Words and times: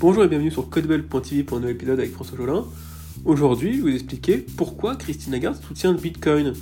Bonjour 0.00 0.24
et 0.24 0.28
bienvenue 0.28 0.50
sur 0.50 0.70
codebell.tv 0.70 1.42
pour 1.42 1.58
un 1.58 1.60
nouvel 1.60 1.76
épisode 1.76 1.98
avec 1.98 2.14
François 2.14 2.34
Jolin. 2.34 2.64
Aujourd'hui, 3.26 3.74
je 3.74 3.82
vais 3.82 3.90
vous 3.90 3.94
expliquer 3.94 4.38
pourquoi 4.38 4.96
Christine 4.96 5.34
Lagarde 5.34 5.62
soutient 5.62 5.92
le 5.92 5.98
Bitcoin. 5.98 6.54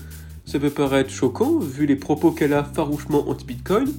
Ça 0.45 0.59
peut 0.59 0.71
paraître 0.71 1.11
choquant 1.11 1.61
vu 1.61 1.87
les 1.87 1.95
propos 1.95 2.33
qu'elle 2.33 2.53
a 2.53 2.65
farouchement 2.65 3.29
anti-Bitcoin, 3.29 3.93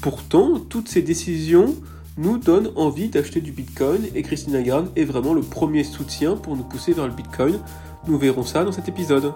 pourtant 0.00 0.60
toutes 0.60 0.86
ces 0.86 1.02
décisions 1.02 1.74
nous 2.18 2.38
donnent 2.38 2.70
envie 2.76 3.08
d'acheter 3.08 3.40
du 3.40 3.50
Bitcoin 3.50 4.02
et 4.14 4.22
Christine 4.22 4.52
Lagarde 4.52 4.92
est 4.94 5.02
vraiment 5.02 5.34
le 5.34 5.42
premier 5.42 5.82
soutien 5.82 6.36
pour 6.36 6.56
nous 6.56 6.62
pousser 6.62 6.92
vers 6.92 7.08
le 7.08 7.14
Bitcoin. 7.14 7.58
Nous 8.06 8.16
verrons 8.16 8.44
ça 8.44 8.62
dans 8.62 8.70
cet 8.70 8.88
épisode. 8.88 9.32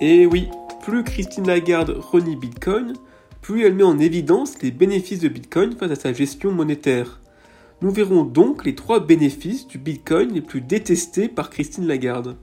Et 0.00 0.26
oui, 0.26 0.48
plus 0.82 1.04
Christine 1.04 1.46
Lagarde 1.46 1.90
renie 1.90 2.34
Bitcoin, 2.34 2.94
plus 3.46 3.62
elle 3.62 3.74
met 3.74 3.84
en 3.84 4.00
évidence 4.00 4.60
les 4.60 4.72
bénéfices 4.72 5.20
de 5.20 5.28
Bitcoin 5.28 5.76
face 5.76 5.92
à 5.92 5.94
sa 5.94 6.12
gestion 6.12 6.50
monétaire. 6.50 7.20
Nous 7.80 7.92
verrons 7.92 8.24
donc 8.24 8.64
les 8.64 8.74
trois 8.74 8.98
bénéfices 8.98 9.68
du 9.68 9.78
Bitcoin 9.78 10.32
les 10.32 10.40
plus 10.40 10.60
détestés 10.60 11.28
par 11.28 11.48
Christine 11.48 11.86
Lagarde. 11.86 12.36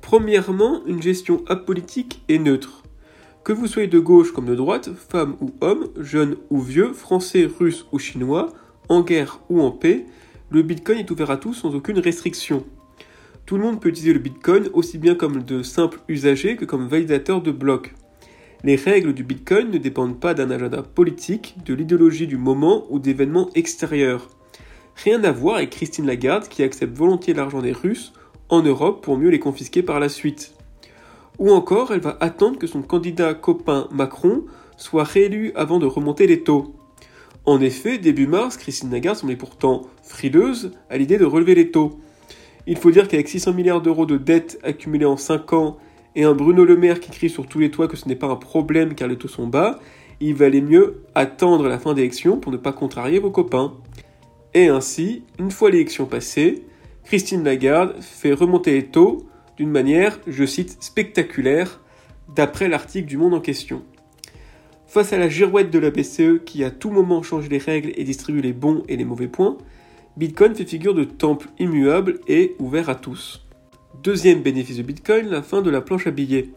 Premièrement, 0.00 0.80
une 0.86 1.02
gestion 1.02 1.44
apolitique 1.46 2.22
et 2.28 2.38
neutre. 2.38 2.84
Que 3.44 3.52
vous 3.52 3.66
soyez 3.66 3.86
de 3.86 3.98
gauche 3.98 4.32
comme 4.32 4.46
de 4.46 4.54
droite, 4.54 4.88
femme 4.94 5.36
ou 5.42 5.50
homme, 5.60 5.88
jeune 6.00 6.36
ou 6.48 6.58
vieux, 6.58 6.94
français, 6.94 7.44
russe 7.44 7.84
ou 7.92 7.98
chinois, 7.98 8.48
en 8.88 9.02
guerre 9.02 9.40
ou 9.50 9.60
en 9.60 9.72
paix, 9.72 10.06
le 10.48 10.62
Bitcoin 10.62 11.00
est 11.00 11.10
ouvert 11.10 11.32
à 11.32 11.36
tous 11.36 11.52
sans 11.52 11.74
aucune 11.74 11.98
restriction. 11.98 12.64
Tout 13.44 13.58
le 13.58 13.62
monde 13.62 13.78
peut 13.78 13.90
utiliser 13.90 14.14
le 14.14 14.20
Bitcoin 14.20 14.70
aussi 14.72 14.96
bien 14.96 15.16
comme 15.16 15.42
de 15.42 15.62
simple 15.62 16.00
usager 16.08 16.56
que 16.56 16.64
comme 16.64 16.88
validateur 16.88 17.42
de 17.42 17.50
blocs. 17.50 17.92
Les 18.64 18.76
règles 18.76 19.12
du 19.12 19.24
Bitcoin 19.24 19.70
ne 19.70 19.76
dépendent 19.76 20.18
pas 20.18 20.32
d'un 20.32 20.50
agenda 20.50 20.82
politique, 20.82 21.54
de 21.66 21.74
l'idéologie 21.74 22.26
du 22.26 22.38
moment 22.38 22.86
ou 22.88 22.98
d'événements 22.98 23.50
extérieurs. 23.54 24.30
Rien 24.96 25.22
à 25.22 25.32
voir 25.32 25.56
avec 25.56 25.68
Christine 25.68 26.06
Lagarde 26.06 26.48
qui 26.48 26.62
accepte 26.62 26.96
volontiers 26.96 27.34
l'argent 27.34 27.60
des 27.60 27.72
Russes 27.72 28.14
en 28.48 28.62
Europe 28.62 29.04
pour 29.04 29.18
mieux 29.18 29.28
les 29.28 29.38
confisquer 29.38 29.82
par 29.82 30.00
la 30.00 30.08
suite. 30.08 30.54
Ou 31.38 31.50
encore, 31.50 31.92
elle 31.92 32.00
va 32.00 32.16
attendre 32.20 32.58
que 32.58 32.66
son 32.66 32.80
candidat 32.80 33.34
copain 33.34 33.86
Macron 33.92 34.44
soit 34.78 35.04
réélu 35.04 35.52
avant 35.56 35.78
de 35.78 35.84
remonter 35.84 36.26
les 36.26 36.42
taux. 36.42 36.74
En 37.44 37.60
effet, 37.60 37.98
début 37.98 38.26
mars, 38.26 38.56
Christine 38.56 38.90
Lagarde 38.90 39.18
semblait 39.18 39.36
pourtant 39.36 39.82
frileuse 40.02 40.72
à 40.88 40.96
l'idée 40.96 41.18
de 41.18 41.26
relever 41.26 41.54
les 41.54 41.70
taux. 41.70 42.00
Il 42.66 42.78
faut 42.78 42.90
dire 42.90 43.08
qu'avec 43.08 43.28
600 43.28 43.52
milliards 43.52 43.82
d'euros 43.82 44.06
de 44.06 44.16
dettes 44.16 44.58
accumulées 44.62 45.04
en 45.04 45.18
5 45.18 45.52
ans 45.52 45.76
et 46.16 46.24
un 46.24 46.34
Bruno 46.34 46.64
Le 46.64 46.76
Maire 46.76 47.00
qui 47.00 47.10
crie 47.10 47.30
sur 47.30 47.46
tous 47.46 47.58
les 47.58 47.70
toits 47.70 47.88
que 47.88 47.96
ce 47.96 48.08
n'est 48.08 48.16
pas 48.16 48.28
un 48.28 48.36
problème 48.36 48.94
car 48.94 49.08
les 49.08 49.16
taux 49.16 49.28
sont 49.28 49.46
bas, 49.46 49.78
il 50.20 50.34
valait 50.34 50.60
mieux 50.60 51.02
attendre 51.14 51.68
la 51.68 51.78
fin 51.78 51.94
d'élection 51.94 52.38
pour 52.38 52.52
ne 52.52 52.56
pas 52.56 52.72
contrarier 52.72 53.18
vos 53.18 53.30
copains. 53.30 53.74
Et 54.54 54.68
ainsi, 54.68 55.24
une 55.38 55.50
fois 55.50 55.70
l'élection 55.70 56.06
passée, 56.06 56.64
Christine 57.04 57.44
Lagarde 57.44 57.96
fait 58.00 58.32
remonter 58.32 58.72
les 58.72 58.86
taux 58.86 59.26
d'une 59.56 59.70
manière, 59.70 60.18
je 60.26 60.44
cite, 60.44 60.82
spectaculaire, 60.82 61.80
d'après 62.34 62.68
l'article 62.68 63.06
du 63.06 63.16
Monde 63.16 63.34
en 63.34 63.40
question. 63.40 63.82
Face 64.86 65.12
à 65.12 65.18
la 65.18 65.28
girouette 65.28 65.70
de 65.70 65.78
la 65.78 65.90
BCE 65.90 66.44
qui 66.44 66.62
à 66.64 66.70
tout 66.70 66.90
moment 66.90 67.22
change 67.22 67.48
les 67.48 67.58
règles 67.58 67.92
et 67.96 68.04
distribue 68.04 68.40
les 68.40 68.52
bons 68.52 68.84
et 68.88 68.96
les 68.96 69.04
mauvais 69.04 69.28
points, 69.28 69.58
Bitcoin 70.16 70.54
fait 70.54 70.64
figure 70.64 70.94
de 70.94 71.04
temple 71.04 71.48
immuable 71.58 72.20
et 72.28 72.54
ouvert 72.60 72.88
à 72.88 72.94
tous. 72.94 73.44
Deuxième 74.04 74.42
bénéfice 74.42 74.76
de 74.76 74.82
Bitcoin, 74.82 75.30
la 75.30 75.40
fin 75.40 75.62
de 75.62 75.70
la 75.70 75.80
planche 75.80 76.06
à 76.06 76.10
billets. 76.10 76.50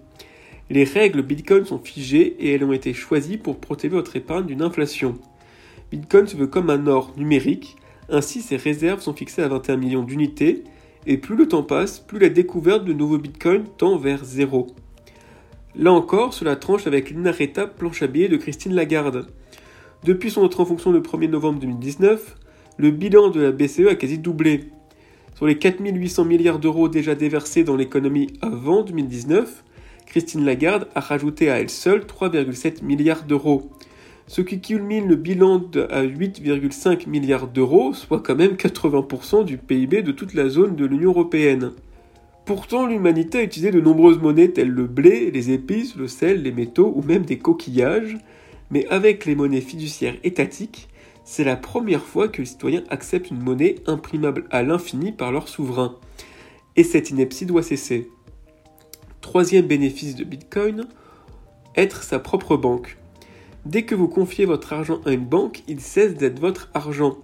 Les 0.70 0.84
règles 0.84 1.22
Bitcoin 1.22 1.64
sont 1.64 1.80
figées 1.80 2.36
et 2.42 2.52
elles 2.52 2.64
ont 2.66 2.73
été 2.73 2.94
choisies 2.94 3.38
pour 3.38 3.62
protéger 3.62 3.95
votre 3.95 4.17
épargne 4.17 4.48
d'une 4.48 4.62
inflation. 4.62 5.17
Bitcoin 5.89 6.28
se 6.28 6.36
veut 6.36 6.48
comme 6.48 6.70
un 6.70 6.88
or 6.88 7.14
numérique, 7.16 7.78
ainsi 8.09 8.42
ses 8.42 8.58
réserves 8.58 9.00
sont 9.00 9.14
fixées 9.14 9.44
à 9.44 9.48
21 9.48 9.78
millions 9.78 10.04
d'unités, 10.04 10.66
et 11.06 11.17
plus 11.17 11.38
le 11.38 11.48
temps 11.48 11.64
passe, 11.64 12.00
plus 12.00 12.20
la 12.20 12.28
découverte 12.28 12.83
de 12.83 12.92
nouveaux 12.92 13.17
Bitcoins 13.17 13.64
tend 13.77 13.98
vers 13.98 14.26
zéro. 14.26 14.67
Là 15.73 15.93
encore, 15.93 16.33
cela 16.33 16.58
tranche 16.58 16.86
avec 16.86 17.11
l'inarrêtable 17.11 17.76
planche 17.77 18.02
à 18.02 18.08
billets 18.08 18.27
de 18.27 18.36
Christine 18.36 18.73
Lagarde. 18.73 19.26
Depuis 20.04 20.32
son 20.32 20.42
entrée 20.42 20.64
en 20.64 20.66
fonction 20.66 20.92
le 20.92 20.99
1er 20.99 21.30
novembre 21.30 21.61
2019, 21.61 22.36
le 22.76 22.92
bilan 22.92 23.30
de 23.30 23.39
la 23.39 23.54
BCE 23.54 23.88
a 23.89 23.95
quasi 23.95 24.17
doublé. 24.17 24.66
Sur 25.37 25.45
les 25.45 25.59
4800 25.59 26.25
milliards 26.25 26.58
d'euros 26.58 26.89
déjà 26.89 27.14
déversés 27.14 27.64
dans 27.64 27.75
l'économie 27.75 28.33
avant 28.42 28.81
2019, 28.81 29.64
Christine 30.08 30.43
Lagarde 30.43 30.87
a 30.95 30.99
rajouté 30.99 31.52
à 31.52 31.59
elle 31.59 31.70
seule 31.70 32.05
3,7 32.05 32.83
milliards 32.83 33.21
d'euros. 33.21 33.70
Ce 34.25 34.42
qui 34.42 34.59
culmine 34.59 35.08
le 35.08 35.15
bilan 35.15 35.64
à 35.92 36.02
8,5 36.02 37.08
milliards 37.08 37.48
d'euros, 37.48 37.93
soit 37.93 38.21
quand 38.21 38.33
même 38.33 38.53
80% 38.53 39.45
du 39.45 39.59
PIB 39.59 40.02
de 40.02 40.11
toute 40.11 40.33
la 40.33 40.49
zone 40.49 40.75
de 40.75 40.86
l'Union 40.87 41.11
européenne. 41.11 41.73
Pourtant, 42.45 42.87
l'humanité 42.87 43.37
a 43.37 43.43
utilisé 43.43 43.69
de 43.69 43.80
nombreuses 43.80 44.19
monnaies 44.19 44.49
telles 44.49 44.71
le 44.71 44.87
blé, 44.87 45.30
les 45.30 45.52
épices, 45.52 45.95
le 45.98 46.08
sel, 46.08 46.42
les 46.42 46.52
métaux 46.52 46.92
ou 46.95 47.04
même 47.04 47.25
des 47.25 47.37
coquillages, 47.37 48.17
mais 48.71 48.87
avec 48.87 49.25
les 49.25 49.36
monnaies 49.36 49.61
fiduciaires 49.61 50.17
étatiques, 50.23 50.89
c'est 51.27 51.43
la 51.43 51.58
première 51.58 52.05
fois 52.05 52.30
que 52.30 52.42
les 52.42 52.48
citoyens 52.48 52.86
acceptent 52.89 53.32
une 53.32 53.43
monnaie 53.43 53.76
imprimable 53.86 54.45
à 54.49 54.64
l'infini 54.64 55.11
par 55.11 55.33
leur 55.33 55.49
souverain. 55.49 55.98
Et 56.77 56.86
cette 56.86 57.10
ineptie 57.10 57.45
doit 57.45 57.64
cesser. 57.64 58.10
Troisième 59.20 59.67
bénéfice 59.67 60.16
de 60.16 60.23
Bitcoin, 60.23 60.86
être 61.76 62.04
sa 62.04 62.20
propre 62.20 62.55
banque. 62.55 62.98
Dès 63.66 63.83
que 63.83 63.93
vous 63.93 64.08
confiez 64.08 64.45
votre 64.45 64.71
argent 64.71 65.02
à 65.05 65.11
une 65.11 65.26
banque, 65.26 65.64
il 65.67 65.82
cesse 65.82 66.16
d'être 66.16 66.39
votre 66.39 66.70
argent. 66.73 67.17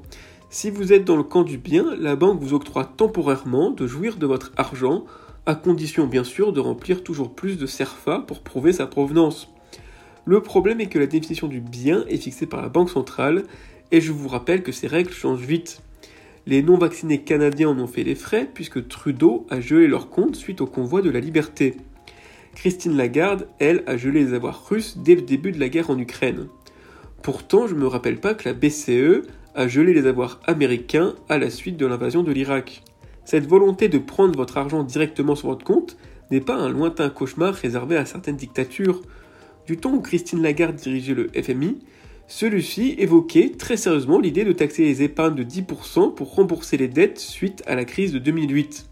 Si 0.50 0.69
vous 0.69 0.92
êtes 0.92 1.06
dans 1.06 1.16
le 1.16 1.24
camp 1.24 1.44
du 1.44 1.58
bien, 1.58 1.96
la 1.97 2.18
banque 2.18 2.42
vous 2.42 2.53
octroie 2.53 2.84
temporairement 2.84 3.72
de 3.72 3.88
jouir 3.88 4.18
de 4.18 4.25
votre 4.25 4.52
argent, 4.58 5.06
à 5.46 5.56
condition 5.56 6.08
bien 6.08 6.25
sûr 6.25 6.52
de 6.52 6.59
remplir 6.59 7.06
toujours 7.06 7.34
plus 7.34 7.58
de 7.58 7.66
CERFA 7.66 8.19
pour 8.19 8.42
prouver 8.42 8.74
sa 8.74 8.86
provenance. 8.86 9.53
Le 10.26 10.42
problème 10.42 10.80
est 10.80 10.88
que 10.88 11.00
la 11.00 11.08
définition 11.08 11.48
du 11.48 11.60
bien 11.60 12.06
est 12.08 12.18
fixée 12.18 12.46
par 12.46 12.62
la 12.62 12.70
Banque 12.70 12.90
centrale 12.90 13.44
et 13.92 14.02
je 14.02 14.12
vous 14.12 14.28
rappelle 14.28 14.64
que 14.64 14.72
ces 14.72 14.88
règles 14.88 15.12
changent 15.12 15.46
vite. 15.46 15.82
Les 16.46 16.62
non-vaccinés 16.62 17.22
canadiens 17.22 17.70
en 17.70 17.80
ont 17.80 17.88
fait 17.88 18.04
les 18.04 18.16
frais 18.16 18.50
puisque 18.54 18.88
Trudeau 18.88 19.46
a 19.50 19.60
gelé 19.60 19.88
leur 19.88 20.10
compte 20.10 20.36
suite 20.36 20.62
au 20.62 20.66
convoi 20.66 21.02
de 21.02 21.10
la 21.10 21.20
liberté. 21.20 21.76
Christine 22.56 22.96
Lagarde, 22.96 23.48
elle, 23.60 23.84
a 23.88 23.98
gelé 23.98 24.24
les 24.24 24.34
avoirs 24.34 24.68
russes 24.68 24.98
dès 24.98 25.16
le 25.16 25.22
début 25.22 25.52
de 25.52 25.60
la 25.60 25.70
guerre 25.70 25.90
en 25.90 25.98
Ukraine. 25.98 26.48
Pourtant, 27.22 27.68
je 27.68 27.76
ne 27.76 27.80
me 27.80 27.88
rappelle 27.88 28.20
pas 28.20 28.34
que 28.34 28.48
la 28.48 28.54
BCE 28.54 29.26
a 29.56 29.68
gelé 29.68 29.94
les 29.94 30.08
avoirs 30.08 30.40
américains 30.46 31.16
à 31.30 31.38
la 31.38 31.50
suite 31.50 31.78
de 31.78 31.86
l'invasion 31.86 32.24
de 32.24 32.32
l'Irak. 32.32 32.84
Cette 33.26 33.48
volonté 33.48 33.88
de 33.88 33.98
prendre 33.98 34.36
votre 34.36 34.58
argent 34.58 34.84
directement 34.84 35.36
sur 35.36 35.50
votre 35.50 35.64
compte 35.64 35.98
n'est 36.32 36.42
pas 36.42 36.56
un 36.56 36.70
lointain 36.70 37.10
cauchemar 37.10 37.54
réservé 37.54 37.96
à 37.98 38.06
certaines 38.06 38.36
dictatures. 38.36 39.02
Du 39.68 39.78
temps 39.78 39.94
où 39.94 40.01
Christine 40.01 40.41
Lagarde 40.41 40.75
dirigeait 40.75 41.13
le 41.13 41.29
FMI, 41.29 41.79
celui-ci 42.28 42.96
évoquait 42.97 43.51
très 43.57 43.78
sérieusement 43.78 44.19
l'idée 44.19 44.44
de 44.44 44.53
taxer 44.53 44.84
les 44.84 45.03
épargnes 45.03 45.35
de 45.35 45.44
10% 45.44 46.13
pour 46.13 46.35
rembourser 46.35 46.78
les 46.78 46.88
dettes 46.88 47.19
suite 47.19 47.63
à 47.66 47.75
la 47.75 47.85
crise 47.85 48.12
de 48.12 48.19
2008. 48.19 48.90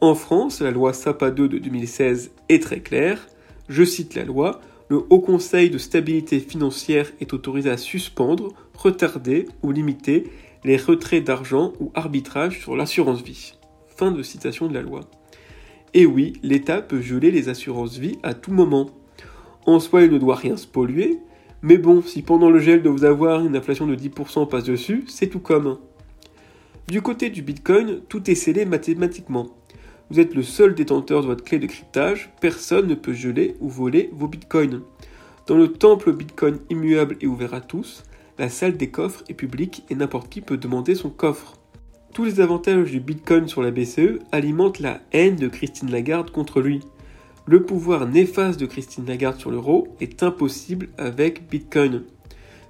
En 0.00 0.14
France, 0.14 0.60
la 0.60 0.70
loi 0.70 0.92
SAPA 0.92 1.30
2 1.30 1.48
de 1.48 1.58
2016 1.58 2.32
est 2.48 2.62
très 2.62 2.80
claire. 2.80 3.26
Je 3.68 3.84
cite 3.84 4.14
la 4.14 4.24
loi, 4.24 4.60
le 4.88 5.02
Haut 5.08 5.20
Conseil 5.20 5.70
de 5.70 5.78
stabilité 5.78 6.40
financière 6.40 7.10
est 7.20 7.32
autorisé 7.32 7.70
à 7.70 7.78
suspendre, 7.78 8.52
retarder 8.76 9.46
ou 9.62 9.72
limiter 9.72 10.24
les 10.64 10.76
retraits 10.76 11.24
d'argent 11.24 11.72
ou 11.80 11.90
arbitrage 11.94 12.60
sur 12.60 12.76
l'assurance 12.76 13.22
vie. 13.22 13.54
Fin 13.88 14.12
de 14.12 14.22
citation 14.22 14.68
de 14.68 14.74
la 14.74 14.82
loi. 14.82 15.00
Et 15.94 16.06
oui, 16.06 16.34
l'État 16.42 16.82
peut 16.82 17.00
geler 17.00 17.30
les 17.30 17.48
assurances 17.48 17.96
vie 17.96 18.18
à 18.22 18.34
tout 18.34 18.52
moment. 18.52 18.90
En 19.66 19.80
soi, 19.80 20.02
il 20.02 20.12
ne 20.12 20.18
doit 20.18 20.36
rien 20.36 20.56
se 20.56 20.66
polluer, 20.66 21.18
mais 21.62 21.78
bon, 21.78 22.02
si 22.02 22.22
pendant 22.22 22.50
le 22.50 22.58
gel 22.58 22.82
de 22.82 22.88
vous 22.88 23.04
avoir 23.04 23.44
une 23.44 23.56
inflation 23.56 23.86
de 23.86 23.96
10% 23.96 24.48
passe 24.48 24.64
dessus, 24.64 25.04
c'est 25.06 25.28
tout 25.28 25.40
comme. 25.40 25.78
Du 26.88 27.00
côté 27.00 27.30
du 27.30 27.42
Bitcoin, 27.42 28.00
tout 28.08 28.30
est 28.30 28.34
scellé 28.34 28.66
mathématiquement. 28.66 29.48
Vous 30.10 30.20
êtes 30.20 30.34
le 30.34 30.42
seul 30.42 30.74
détenteur 30.74 31.22
de 31.22 31.26
votre 31.26 31.44
clé 31.44 31.58
de 31.58 31.66
cryptage, 31.66 32.30
personne 32.40 32.86
ne 32.86 32.94
peut 32.94 33.14
geler 33.14 33.56
ou 33.60 33.68
voler 33.70 34.10
vos 34.12 34.28
bitcoins. 34.28 34.82
Dans 35.46 35.56
le 35.56 35.72
temple 35.72 36.12
Bitcoin 36.12 36.58
immuable 36.68 37.16
et 37.20 37.26
ouvert 37.26 37.54
à 37.54 37.60
tous, 37.60 38.04
la 38.38 38.48
salle 38.48 38.76
des 38.76 38.90
coffres 38.90 39.24
est 39.28 39.34
publique 39.34 39.84
et 39.88 39.94
n'importe 39.94 40.28
qui 40.28 40.42
peut 40.42 40.56
demander 40.58 40.94
son 40.94 41.08
coffre. 41.08 41.54
Tous 42.12 42.24
les 42.24 42.40
avantages 42.40 42.90
du 42.90 43.00
Bitcoin 43.00 43.48
sur 43.48 43.62
la 43.62 43.70
BCE 43.70 44.20
alimentent 44.30 44.78
la 44.78 45.00
haine 45.12 45.36
de 45.36 45.48
Christine 45.48 45.90
Lagarde 45.90 46.30
contre 46.30 46.60
lui. 46.60 46.80
Le 47.46 47.62
pouvoir 47.62 48.06
néfaste 48.06 48.58
de 48.58 48.64
Christine 48.64 49.04
Lagarde 49.04 49.38
sur 49.38 49.50
l'euro 49.50 49.88
est 50.00 50.22
impossible 50.22 50.88
avec 50.96 51.46
Bitcoin. 51.50 52.04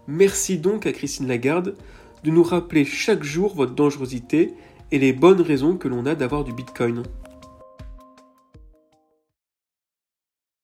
Merci 0.09 0.59
donc 0.59 0.85
à 0.87 0.93
Christine 0.93 1.29
Lagarde 1.29 1.76
de 2.25 2.31
nous 2.31 2.43
rappeler 2.43 2.85
chaque 2.85 3.23
jour 3.23 3.55
votre 3.55 3.75
dangerosité 3.75 4.53
et 4.91 4.99
les 4.99 5.12
bonnes 5.12 5.43
raisons 5.43 5.76
que 5.76 5.87
l'on 5.87 6.06
a 6.06 6.17
d'avoir 6.17 6.43
du 6.43 6.53
Bitcoin. 6.53 7.05